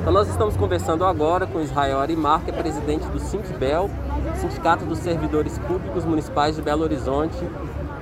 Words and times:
Então 0.00 0.14
nós 0.14 0.30
estamos 0.30 0.56
conversando 0.56 1.04
agora 1.04 1.46
com 1.46 1.60
Israel 1.60 1.98
Arimar, 1.98 2.42
que 2.42 2.50
é 2.50 2.54
presidente 2.54 3.04
do 3.08 3.20
Sintbel, 3.20 3.90
Sindicato 4.40 4.86
dos 4.86 4.98
Servidores 4.98 5.58
Públicos 5.58 6.06
Municipais 6.06 6.56
de 6.56 6.62
Belo 6.62 6.82
Horizonte. 6.82 7.36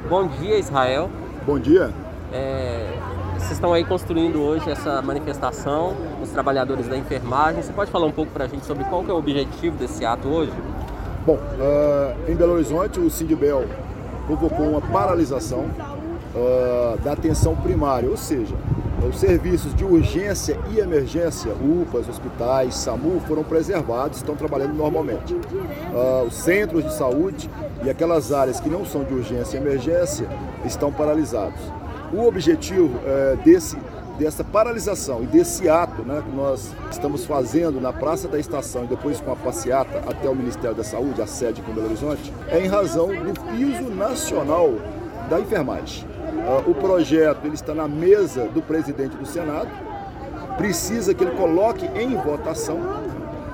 Bom 0.08 0.28
dia, 0.28 0.56
Israel. 0.58 1.10
Bom 1.44 1.58
dia. 1.58 1.90
É, 2.32 2.88
vocês 3.36 3.50
estão 3.50 3.72
aí 3.72 3.84
construindo 3.84 4.40
hoje 4.40 4.70
essa 4.70 5.02
manifestação, 5.02 5.96
os 6.22 6.30
trabalhadores 6.30 6.86
da 6.86 6.96
enfermagem. 6.96 7.62
Você 7.62 7.72
pode 7.72 7.90
falar 7.90 8.06
um 8.06 8.12
pouco 8.12 8.30
para 8.30 8.44
a 8.44 8.48
gente 8.48 8.64
sobre 8.64 8.84
qual 8.84 9.04
é 9.04 9.12
o 9.12 9.16
objetivo 9.16 9.76
desse 9.76 10.04
ato 10.04 10.28
hoje? 10.28 10.52
Bom, 11.26 11.34
uh, 11.34 12.30
em 12.30 12.36
Belo 12.36 12.52
Horizonte, 12.52 13.00
o 13.00 13.10
Sindibel 13.10 13.64
convocou 14.28 14.66
uma 14.66 14.80
paralisação 14.80 15.66
uh, 16.34 16.96
da 17.02 17.12
atenção 17.12 17.56
primária, 17.56 18.08
ou 18.08 18.16
seja, 18.16 18.54
os 19.06 19.20
serviços 19.20 19.74
de 19.74 19.84
urgência 19.84 20.58
e 20.70 20.78
emergência, 20.78 21.52
UPAs, 21.52 22.08
hospitais, 22.08 22.74
SAMU, 22.74 23.20
foram 23.26 23.44
preservados, 23.44 24.18
estão 24.18 24.34
trabalhando 24.34 24.74
normalmente. 24.74 25.34
Uh, 25.34 26.26
os 26.26 26.34
centros 26.34 26.84
de 26.84 26.92
saúde 26.94 27.48
e 27.84 27.90
aquelas 27.90 28.32
áreas 28.32 28.60
que 28.60 28.68
não 28.68 28.84
são 28.84 29.04
de 29.04 29.14
urgência 29.14 29.56
e 29.56 29.60
emergência 29.60 30.28
estão 30.64 30.92
paralisados. 30.92 31.60
O 32.12 32.26
objetivo 32.26 32.96
uh, 32.98 33.36
desse 33.44 33.76
dessa 34.18 34.42
paralisação 34.42 35.22
e 35.22 35.26
desse 35.26 35.68
ato 35.68 36.02
né, 36.02 36.20
que 36.28 36.34
nós 36.34 36.74
estamos 36.90 37.24
fazendo 37.24 37.80
na 37.80 37.92
Praça 37.92 38.26
da 38.26 38.36
Estação 38.36 38.82
e 38.82 38.88
depois 38.88 39.20
com 39.20 39.30
a 39.30 39.36
passeata 39.36 40.02
até 40.10 40.28
o 40.28 40.34
Ministério 40.34 40.76
da 40.76 40.82
Saúde, 40.82 41.22
a 41.22 41.26
sede 41.26 41.62
com 41.62 41.72
Belo 41.72 41.86
Horizonte, 41.86 42.32
é 42.48 42.58
em 42.58 42.66
razão 42.66 43.06
do 43.06 43.40
piso 43.52 43.88
nacional 43.94 44.74
da 45.30 45.38
enfermagem. 45.38 46.17
O 46.66 46.74
projeto 46.74 47.44
ele 47.44 47.54
está 47.54 47.74
na 47.74 47.86
mesa 47.86 48.46
do 48.46 48.62
presidente 48.62 49.14
do 49.16 49.26
Senado, 49.26 49.68
precisa 50.56 51.12
que 51.12 51.22
ele 51.22 51.36
coloque 51.36 51.84
em 51.94 52.16
votação. 52.16 52.78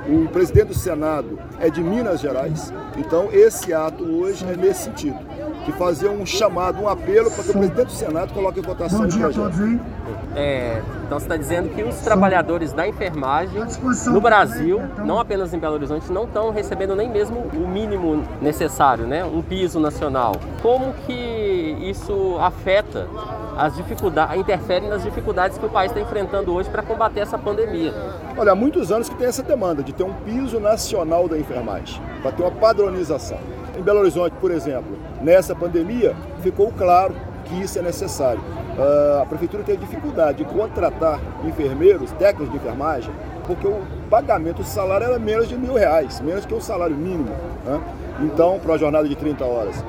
O 0.06 0.28
presidente 0.28 0.68
do 0.68 0.74
Senado 0.74 1.38
é 1.58 1.68
de 1.68 1.82
Minas 1.82 2.20
Gerais, 2.20 2.72
então 2.96 3.30
esse 3.32 3.72
ato 3.72 4.04
hoje 4.04 4.44
é 4.44 4.54
nesse 4.54 4.84
sentido, 4.84 5.18
de 5.64 5.72
fazer 5.72 6.08
um 6.08 6.24
chamado, 6.26 6.82
um 6.82 6.88
apelo 6.88 7.30
para 7.30 7.42
que 7.42 7.50
o 7.50 7.52
presidente 7.52 7.86
do 7.86 7.92
Senado 7.92 8.32
coloque 8.32 8.60
em 8.60 8.62
votação 8.62 9.04
o 9.04 9.08
projeto. 9.08 9.80
É, 10.36 10.82
então 11.06 11.18
você 11.18 11.24
está 11.24 11.36
dizendo 11.36 11.68
que 11.74 11.82
os 11.82 11.96
trabalhadores 11.96 12.72
da 12.72 12.86
enfermagem 12.86 13.62
no 14.06 14.20
Brasil, 14.20 14.82
não 15.04 15.18
apenas 15.18 15.54
em 15.54 15.58
Belo 15.58 15.74
Horizonte, 15.74 16.10
não 16.12 16.24
estão 16.24 16.50
recebendo 16.50 16.94
nem 16.94 17.08
mesmo 17.08 17.38
o 17.54 17.68
mínimo 17.68 18.22
necessário, 18.42 19.06
né? 19.06 19.24
Um 19.24 19.42
piso 19.42 19.78
nacional. 19.80 20.34
Como 20.60 20.92
que 21.06 21.76
isso 21.80 22.36
afeta 22.40 23.06
as 23.56 23.76
dificuldades, 23.76 24.36
interfere 24.36 24.88
nas 24.88 25.02
dificuldades 25.02 25.56
que 25.56 25.64
o 25.64 25.68
país 25.68 25.90
está 25.92 26.00
enfrentando 26.00 26.52
hoje 26.52 26.68
para 26.68 26.82
combater 26.82 27.20
essa 27.20 27.38
pandemia? 27.38 27.94
Olha, 28.36 28.52
há 28.52 28.54
muitos 28.54 28.90
anos 28.90 29.08
que 29.08 29.14
tem 29.14 29.28
essa 29.28 29.42
demanda 29.42 29.82
de 29.82 29.92
ter 29.92 30.02
um 30.02 30.12
piso 30.12 30.58
nacional 30.58 31.28
da 31.28 31.38
enfermagem, 31.38 32.02
para 32.20 32.32
ter 32.32 32.42
uma 32.42 32.50
padronização. 32.50 33.38
Em 33.76 33.82
Belo 33.82 34.00
Horizonte, 34.00 34.34
por 34.40 34.50
exemplo, 34.50 34.96
nessa 35.20 35.54
pandemia, 35.54 36.14
ficou 36.42 36.70
claro 36.70 37.14
que 37.44 37.60
isso 37.60 37.78
é 37.78 37.82
necessário. 37.82 38.40
Uh, 38.40 39.22
a 39.22 39.26
prefeitura 39.26 39.62
teve 39.62 39.78
dificuldade 39.78 40.38
de 40.38 40.44
contratar 40.44 41.20
enfermeiros, 41.44 42.10
técnicos 42.12 42.50
de 42.50 42.56
enfermagem, 42.56 43.12
porque 43.46 43.66
o 43.66 43.82
pagamento 44.08 44.58
do 44.58 44.64
salário 44.64 45.06
era 45.06 45.18
menos 45.18 45.48
de 45.48 45.56
mil 45.56 45.74
reais, 45.74 46.20
menos 46.20 46.46
que 46.46 46.54
o 46.54 46.60
salário 46.60 46.96
mínimo. 46.96 47.30
Né? 47.64 47.80
Então, 48.20 48.58
para 48.60 48.72
uma 48.72 48.78
jornada 48.78 49.08
de 49.08 49.16
30 49.16 49.44
horas. 49.44 49.84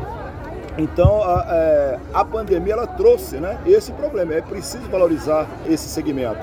Então, 0.77 1.23
a, 1.23 1.45
é, 1.47 1.99
a 2.14 2.25
pandemia 2.25 2.73
ela 2.73 2.88
trouxe 2.88 3.38
né, 3.38 3.58
esse 3.66 3.92
problema. 3.94 4.33
É 4.33 4.42
preciso 4.42 4.89
valorizar 4.89 5.47
esse 5.67 5.88
segmento. 5.88 6.39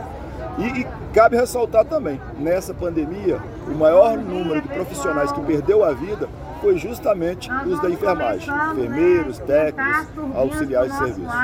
E, 0.58 0.80
e, 0.80 0.86
cabe 1.12 1.36
ressaltar 1.36 1.84
também, 1.84 2.20
nessa 2.38 2.72
pandemia, 2.72 3.38
o 3.66 3.74
maior 3.74 4.16
número 4.16 4.60
de 4.60 4.68
profissionais 4.68 5.32
que 5.32 5.40
perdeu 5.40 5.84
a 5.84 5.92
vida 5.92 6.28
foi 6.62 6.78
justamente 6.78 7.50
os 7.52 7.82
da 7.82 7.90
enfermagem, 7.90 8.54
enfermeiros, 8.72 9.38
técnicos, 9.40 10.06
auxiliares 10.34 10.92
de 10.92 10.98
serviço. 10.98 11.36